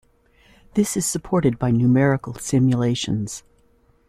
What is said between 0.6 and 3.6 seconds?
This is supported by numerical simulations.